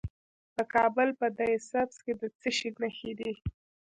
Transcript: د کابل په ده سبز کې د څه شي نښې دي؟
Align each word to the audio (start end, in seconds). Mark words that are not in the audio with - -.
د 0.55 0.57
کابل 0.73 1.09
په 1.19 1.27
ده 1.37 1.47
سبز 1.69 1.97
کې 2.05 2.13
د 2.21 2.23
څه 2.39 2.49
شي 2.57 2.69
نښې 2.79 3.11
دي؟ 3.19 3.31